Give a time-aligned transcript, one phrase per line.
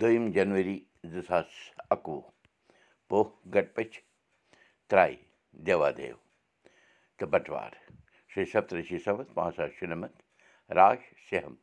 [0.00, 0.78] دوٚیِم جنؤری
[1.12, 1.48] زٕ ساس
[1.94, 2.20] اَکوُہ
[3.08, 3.92] پوہ گٹپٔچ
[4.90, 5.16] ترٛایہِ
[5.66, 6.16] دیوا دیو
[7.16, 7.72] تہٕ بٹوار
[8.30, 10.18] شیٚیہِ سَتتٕرٛشی سَتھ پانٛژھ ساس شُنَمَتھ
[10.76, 11.54] راش سہم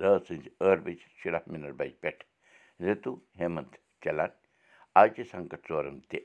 [0.00, 2.22] رٲژ سٕنٛزِ ٲٹھ بَجہِ شُراہ مِنَٹ بَجہِ پٮ۪ٹھ
[2.84, 3.72] رِتوٗ ہیمنت
[4.02, 4.30] چلان
[5.00, 6.18] آچہِ سنٛکت ژورَن تہِ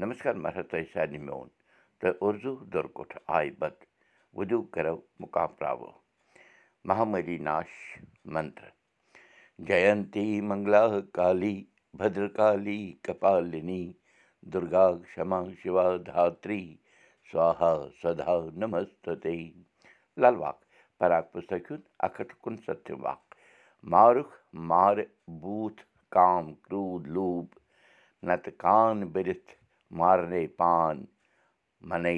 [0.00, 1.48] نمسکار مہراج تۄہہِ سارنٕے میون
[2.00, 3.88] تہٕ اُردو دُرکُٹھ آیہِ بتہٕ
[4.36, 5.90] وُدو کَرو مُقام پراوو
[6.88, 7.70] مہاملی ناش
[8.34, 8.79] منتر
[9.68, 11.56] جینتی منگلا کالی
[11.98, 13.82] بدرکالی کپالِنی
[14.52, 16.62] دُرگا کما شِوا دھتری
[17.32, 19.36] سوہا سدا نمستے
[20.20, 20.58] لل واق
[20.98, 23.22] پراک پُستک ہُنٛد اکھ ہَتھ تہٕ کُنہٕ سَتتھِم واق
[23.92, 24.34] مارُکھ
[24.70, 25.08] مارٕ
[25.40, 25.82] بوٗتھ
[26.14, 27.46] کام کرٛوٗد لوٗب
[28.26, 29.50] نتہٕ کان بٔرِتھ
[29.98, 30.96] مارنے پان
[31.88, 32.16] مَنے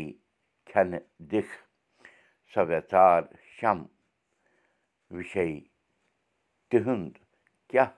[7.72, 7.90] کیٛاہ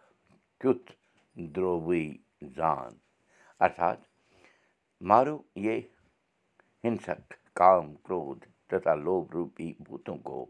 [0.60, 0.90] کیُتھ
[1.54, 2.04] درٛووٕے
[2.56, 2.92] زان؟
[3.64, 3.98] ارتھات
[5.08, 5.76] مارو یے
[6.84, 10.44] ہِنسک کام کرٛوٗد تتا لوب روٗپی بوٗتو گوٚو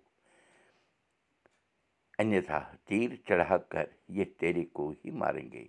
[2.20, 5.64] انتھا تیٖر چڑھا کر یہِ تیرے کو ہی ماریں گے۔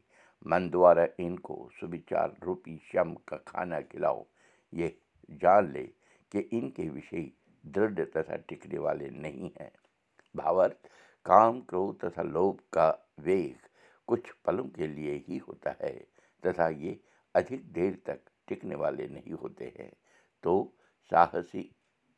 [0.50, 4.20] من دوارا اِن کو سُہ بِچار روٗپی شم کا کھانا کھلاو
[4.80, 4.90] یہِ
[5.42, 5.86] جان لے
[6.30, 7.24] کہِ اِن کے وِشے
[7.74, 9.70] دٕڑ تتھا ٹِکنے والے نہیں ہے
[10.40, 10.88] بھاوارتھ
[13.18, 13.68] کام کرٛوٗد تتھا لوب کا ویگ
[14.08, 16.00] کُچھ پلوں کے لیے ہی ہوتا ہے
[16.44, 16.96] تتھا یہِ
[17.36, 19.90] ادھک دیر تک ٹِکنے والے نہیں ہوتے ہیں
[20.42, 20.72] تو
[21.12, 21.64] ساہسی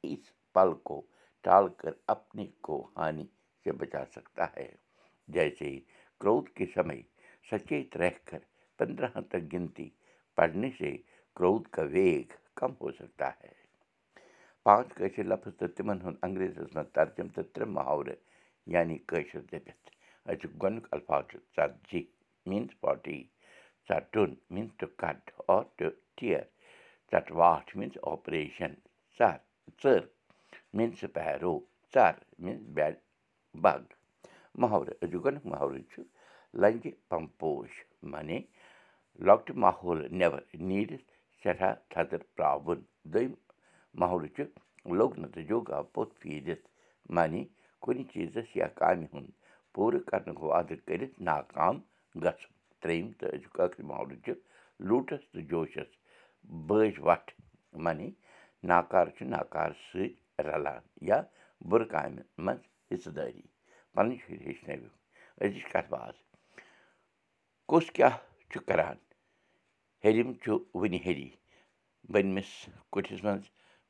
[0.04, 1.02] اس پل کو
[1.42, 3.26] ٹال کر اپنے کو ہانی
[3.66, 4.72] سے بچا سکتا ہے
[5.28, 5.80] جیسے
[6.20, 7.02] کرٛوھ کے سمے
[7.52, 8.40] سچیت رہ کر
[8.78, 9.90] پندرہ تک گنتی
[10.36, 10.98] پڑھنے سے
[11.36, 13.54] کرٛوھ کا ویگ کم ہو سکتا ہے
[14.64, 15.76] پانٛژھ کٲشِر لفظ تہٕ
[20.28, 22.02] تہٕ أزیُک گۄڈنیُک الفاظ چھُ ژتجی
[22.50, 23.20] میٖنٕز فاٹی
[23.88, 25.22] ژَٹُن means to cut
[25.54, 26.44] or to tear
[27.12, 28.72] ژٹ واٹھ میٖنٕز آپریشن
[29.18, 29.38] ژر
[29.82, 30.02] ژٔر
[30.76, 31.54] میٖنٕز سپیرو
[31.94, 32.14] ژر
[32.44, 32.96] میٖنٕز بیڈ
[33.64, 33.82] بگ
[34.62, 36.02] محاورٕ أزیُک گۄڈنیُک محاورٕ چھُ
[36.62, 37.70] لنٛجہِ پمپوش
[38.12, 38.40] معنی
[39.28, 41.10] لۄکٹہِ ماحول نٮ۪بر نیٖرِتھ
[41.42, 42.80] سٮ۪ٹھاہ تھدٕر پرٛاوُن
[43.12, 43.34] دوٚیِم
[44.00, 44.44] محلہٕ چھُ
[44.98, 46.66] لوٚگ نہٕ تہٕ جوگا پوٚت پھیٖرِتھ
[47.16, 47.44] معنی
[47.84, 49.32] کُنہِ چیٖزَس یا کامہِ ہُنٛد
[49.78, 51.76] پوٗرٕ کرنُک وعدٕ کٔرِتھ ناکام
[52.24, 52.52] گژھُن
[52.82, 54.32] ترٛیٚیِم تہٕ أزیُک ٲخری محلہٕ چھُ
[54.88, 55.90] لوٗٹس تہٕ جوشس
[56.68, 57.30] بٲج وٹھ
[57.84, 58.10] معنی
[58.72, 60.08] ناکار چھُ ناکار سۭتۍ
[60.48, 61.20] رلان یا
[61.70, 63.46] بُرٕ کامہِ منٛز حِصہٕ دٲری
[63.94, 64.90] پَنٕنۍ شُرۍ ہیٚچھنٲوِو
[65.44, 66.18] أزِچ کَتھ باتھ
[67.70, 68.16] کُس کیٛاہ
[68.50, 68.98] چھُ کَران
[70.04, 71.30] ہیٚرِم چھُ وٕنہِ ہیٚری
[72.12, 72.52] بٔنمِس
[72.92, 73.46] کُٹھِس منٛز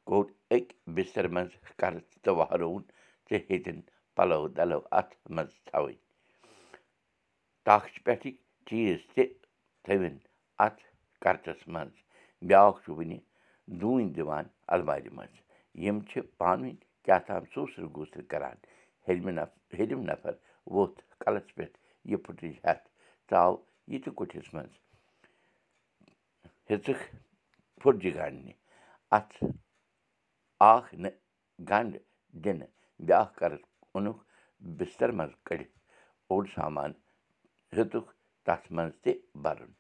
[0.08, 0.26] کوٚڑ
[0.56, 2.82] أکۍ بِستر منٛز قرض تہٕ وہرون
[3.30, 3.80] ژےٚ ہیٚتِن
[4.18, 5.98] پَلو دَلو اَتھ منٛز تھاوٕنۍ
[7.66, 8.36] تاخچہِ پٮ۪ٹھٕکۍ
[8.68, 9.24] چیٖز تہِ
[9.84, 10.16] تھٲوِن
[10.66, 10.82] اَتھ
[11.24, 11.96] قرضس منٛز
[12.48, 13.18] بیٛاکھ چھُ وٕنہِ
[13.80, 15.36] ڈوٗنۍ دِوان المارِ منٛز
[15.84, 18.58] یِم چھِ پانہٕ ؤنۍ کیٛاہ تام سوٗسرٕ گوٗسرٕ کَران
[19.08, 20.34] ہیٚرمہِ نف ہیٚرِم نفر
[20.74, 21.78] ووٚتھ کَلَس پٮ۪ٹھ
[22.10, 22.86] یہِ پھٕٹٕج ہٮ۪تھ
[23.30, 23.52] ژاو
[23.92, 24.74] یہِ تہِ کُٹھِس منٛز
[26.70, 27.06] ہیٚژٕکھ
[27.82, 28.54] پھٕٹجہِ گنٛڈنہِ
[29.18, 29.34] اَتھ
[30.74, 31.18] اکھ نہٕ
[31.70, 31.94] گنٛڈ
[32.44, 32.70] دِنہٕ
[33.08, 33.62] بیٛاکھ قرض
[33.98, 34.24] اوٚنُکھ
[34.78, 35.76] بِستر منٛز کٔڑِتھ
[36.30, 36.92] اوٚڑ سامان
[37.74, 38.10] ہیوٚتُکھ
[38.46, 39.14] تَتھ منٛز تہِ
[39.44, 39.72] بَرُن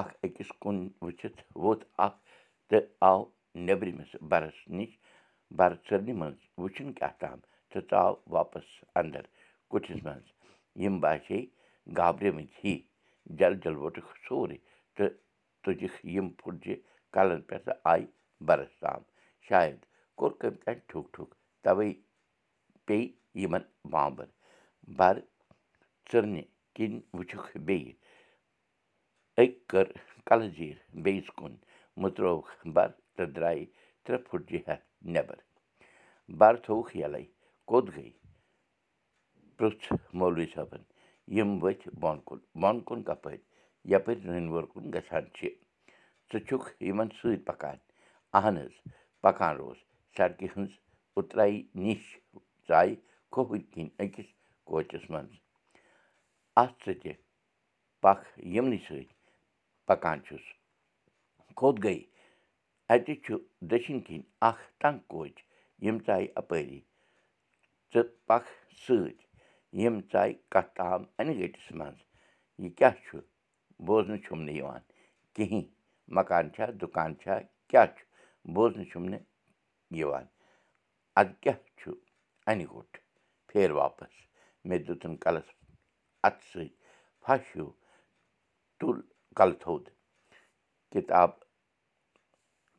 [0.00, 2.18] اکھ أکِس کُن وٕچھِتھ ووٚتھ اکھ
[2.68, 3.20] تہٕ آو
[3.66, 4.90] نیٚبرِمِس بَرَس نِش
[5.58, 7.38] بَرٕ ژٔرنہِ منٛز وٕچھُن کیٛاہ تام
[7.70, 8.66] تہٕ ژاو واپَس
[8.98, 9.24] اَنٛدر
[9.70, 10.26] کُٹھِس منٛز
[10.82, 11.38] یِم باسے
[11.86, 12.74] گابرٲمٕتۍ ہی
[13.38, 14.56] جل جل ووٚٹُکھ سورُے
[14.96, 15.14] تہٕ
[15.62, 16.76] تُجِکھ یِم پھٕٹجہِ
[17.14, 18.06] کَلَن پٮ۪ٹھ آیہِ
[18.46, 19.02] بَرَس تام
[19.48, 19.78] شاید
[20.18, 21.34] کوٚر کٔمۍ تانۍ ٹھُک ٹھُک
[21.64, 21.92] تَوَے
[22.86, 23.62] پیٚیہِ یِمَن
[23.92, 24.28] بامبَر
[24.98, 25.18] بَرٕ
[26.10, 26.42] ژٕرنہِ
[26.74, 27.92] کِنۍ وٕچھُکھ بیٚیہِ
[29.42, 29.86] أکۍ کٔر
[30.26, 31.54] کَلہٕ زیٖر بیٚیِس کُن
[32.00, 33.64] مٔژرووُکھ بَرٕ تہٕ درٛایہِ
[34.04, 35.38] ترٛےٚ پھٕٹجہِ ہٮ۪تھ نٮ۪بر
[36.38, 37.24] بَرٕ تھووُکھ یَلَے
[37.68, 38.10] کوٚت گٔے
[39.56, 39.86] پرٛژھ
[40.18, 40.82] مولوی صٲبَن
[41.36, 43.40] یِم ؤتھۍ بۄن کُن بۄن کُن کَپٲرۍ
[43.92, 45.48] یَپٲرۍ رٔنۍوور کُن گژھان چھِ
[46.30, 47.76] ژٕ چھُکھ یِمَن سۭتۍ پَکان
[48.36, 48.74] اَہن حظ
[49.22, 49.76] پَکان روز
[50.16, 50.72] سڑکہِ ہٕنٛز
[51.16, 52.02] اُترایی نِش
[52.68, 52.94] ژایہِ
[53.32, 54.28] کھووٕرۍ کِنۍ أکِس
[54.68, 55.32] کوچَس منٛز
[56.62, 57.12] اَتھ سۭتہِ
[58.02, 59.14] پکھ یِمنٕے سۭتۍ
[59.88, 60.44] پَکان چھُس
[61.58, 61.96] کوٚت گٔے
[62.92, 63.32] اَتہِ چھُ
[63.70, 65.36] دٔچھِنۍ کِنۍ اَکھ ٹنٛگ کوچ
[65.84, 66.80] یِم ژایہِ اَپٲری
[67.92, 68.50] ژٕ پَکھ
[68.84, 69.18] سۭتۍ
[69.80, 71.98] یِم ژایہِ کَتھ تام اَنہِ گٔٹِس منٛز
[72.62, 73.18] یہِ کیٛاہ چھُ
[73.86, 74.82] بوزنہٕ چھُم نہٕ یِوان
[75.34, 75.70] کِہیٖنۍ
[76.16, 77.34] مکان چھا دُکان چھا
[77.70, 78.02] کیٛاہ چھُ
[78.54, 79.24] بوزنہٕ چھُم نہٕ
[79.98, 80.26] یِوان
[81.20, 81.90] اَدٕ کیٛاہ چھُ
[82.48, 82.92] اَنہِ گوٚٹ
[83.48, 84.12] پھیر واپَس
[84.68, 85.48] مےٚ دیُتُن کَلَس
[86.26, 86.68] اَتھٕ سۭتۍ
[87.26, 87.70] ہش ہیوٗ
[88.78, 88.96] تُل
[89.38, 89.84] کَلہٕ تھوٚد
[90.92, 91.30] کِتاب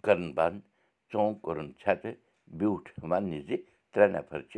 [0.04, 0.62] کٔرٕن بنٛد
[1.12, 2.20] ژوٚنٛگ کوٚرُن ژھٮ۪تہٕ
[2.60, 3.50] بیوٗٹھ وَننہِ زِ
[3.92, 4.58] ترٛےٚ نَفر چھِ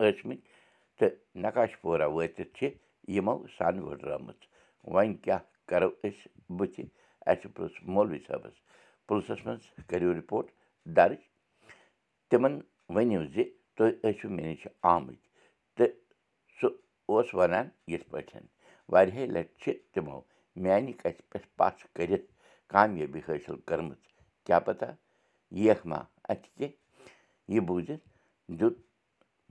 [0.00, 0.42] ٲسۍمٕتۍ
[0.98, 1.12] تہٕ
[1.44, 2.66] نقاش پورہ وٲتِتھ چھِ
[3.14, 4.40] یِمو سَن ؤڈرٲمٕژ
[4.92, 6.76] وۄنۍ کیٛاہ کَرو أسۍ بٕتھِ
[7.30, 8.56] اَسہِ پرُٛژھ مولوی صٲبَس
[9.06, 10.44] پُلسَس منٛز کٔرِو رِپوٹ
[10.96, 11.22] دَرٕج
[12.30, 12.54] تِمَن
[12.94, 13.36] ؤنِو زِ
[13.76, 14.62] تُہۍ ٲسِو مےٚ نِش
[14.92, 15.22] آمٕتۍ
[15.76, 15.92] تہٕ
[16.58, 16.68] سُہ
[17.10, 18.46] اوس وَنان یِتھ پٲٹھۍ
[18.92, 20.18] واریاہہِ لَٹہِ چھِ تِمو
[20.62, 22.28] میٛانہِ کَتھِ پٮ۪ٹھ پَژھ کٔرِتھ
[22.72, 24.02] کامیٲبی حٲصِل کٔرمٕژ
[24.44, 24.88] کیٛاہ پَتہ
[25.62, 26.00] ییکھ ما
[26.30, 26.76] اَتھِ کینٛہہ
[27.52, 28.04] یہِ بوٗزِتھ
[28.58, 28.76] دیُت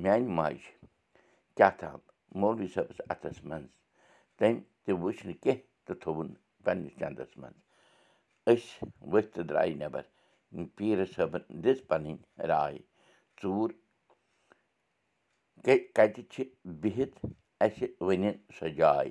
[0.01, 0.71] میٛانہِ ماجہِ
[1.55, 1.99] کیٛاہ تام
[2.39, 3.69] مولوی صٲبَس اَتھَس منٛز
[4.37, 6.29] تٔمۍ تہِ وٕچھ نہٕ کینٛہہ تہٕ تھوٚوُن
[6.63, 7.59] پنٛنِس چَندَس منٛز
[8.49, 8.67] أسۍ
[9.11, 10.03] ؤتھۍ تہٕ درٛاے نٮ۪بر
[10.75, 12.77] پیٖرٕ صٲبَن دِژ پَنٕنۍ راے
[13.41, 13.69] ژوٗر
[15.65, 16.43] کَتہِ چھِ
[16.81, 17.17] بِہِتھ
[17.63, 19.09] اَسہِ ؤنِن سۄ جاے؟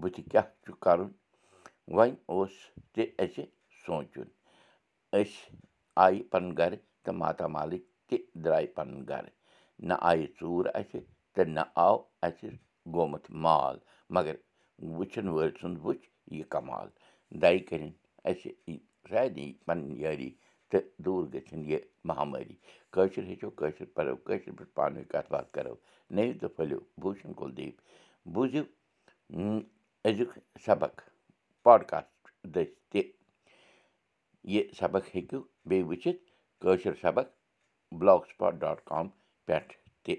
[0.00, 1.10] بٕتھِ کیٛاہ چھُ کَرُن؟
[1.94, 2.52] وۄنۍ اوس
[2.92, 3.44] تہِ اَسہِ
[3.82, 4.28] سونٛچُن۔
[5.18, 5.56] أسۍ
[6.04, 9.30] آیہِ پَنُن گَرٕ تہٕ ماتامالٕکۍ تہِ درٛاے پَنُن گَرٕ۔
[9.88, 11.00] نہ آیہِ ژوٗر اَسہِ
[11.34, 11.96] تہٕ نہ آو
[12.26, 12.48] اَسہِ
[12.94, 13.76] گوٚمُت مال۔
[14.14, 14.34] مگر
[14.96, 16.06] وٕچھَن وٲلۍ سُنٛد وٕچھ
[16.36, 16.88] یہِ کَمال۔
[17.42, 17.94] دَے کٔرِنۍ
[18.28, 18.50] اَسہِ
[19.08, 20.30] سارنٕے پَنٕنۍ یٲری
[20.74, 22.54] تہٕ دوٗر گٔژھِنۍ یہِ مہامٲری۔
[22.94, 25.74] کٲشُر ہیٚچھو کٲشُر پَرو کٲشِر پٲٹھۍ پانہٕ ؤنۍ کَتھ باتھ کَرو۔
[26.14, 27.74] نٔوِو تہٕ پھٔلِو بوٗشَن کُلدیپ۔
[28.32, 28.62] بوٗزِو
[30.08, 30.30] أزیُک
[30.66, 30.94] سبق
[31.64, 32.12] پاڈکاسٹ
[32.54, 33.02] دٔسۍ تہِ۔
[34.52, 36.20] یہِ سبق ہیٚکِو بیٚیہِ وٕچھِتھ
[36.62, 37.26] کٲشُر سبق
[37.98, 39.08] بٕلاک سٕپاٹ ڈاٹ کام
[39.46, 39.72] پٮ۪ٹھ
[40.04, 40.14] تہِ